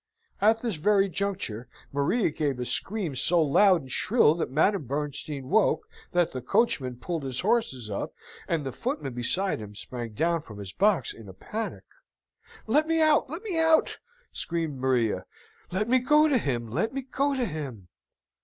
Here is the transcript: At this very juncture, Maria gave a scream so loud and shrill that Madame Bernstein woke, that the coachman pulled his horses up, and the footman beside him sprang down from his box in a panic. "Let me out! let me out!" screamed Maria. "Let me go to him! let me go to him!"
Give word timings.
At 0.41 0.63
this 0.63 0.77
very 0.77 1.07
juncture, 1.09 1.67
Maria 1.91 2.31
gave 2.31 2.59
a 2.59 2.65
scream 2.65 3.13
so 3.13 3.39
loud 3.39 3.81
and 3.81 3.91
shrill 3.91 4.33
that 4.33 4.49
Madame 4.49 4.87
Bernstein 4.87 5.47
woke, 5.47 5.87
that 6.11 6.31
the 6.31 6.41
coachman 6.41 6.97
pulled 6.97 7.21
his 7.21 7.41
horses 7.41 7.87
up, 7.87 8.11
and 8.47 8.65
the 8.65 8.71
footman 8.71 9.13
beside 9.13 9.59
him 9.59 9.75
sprang 9.75 10.13
down 10.13 10.41
from 10.41 10.57
his 10.57 10.73
box 10.73 11.13
in 11.13 11.29
a 11.29 11.33
panic. 11.33 11.83
"Let 12.65 12.87
me 12.87 12.99
out! 12.99 13.29
let 13.29 13.43
me 13.43 13.59
out!" 13.59 13.99
screamed 14.31 14.79
Maria. 14.79 15.25
"Let 15.69 15.87
me 15.87 15.99
go 15.99 16.27
to 16.27 16.39
him! 16.39 16.67
let 16.71 16.95
me 16.95 17.03
go 17.03 17.35
to 17.35 17.45
him!" 17.45 17.87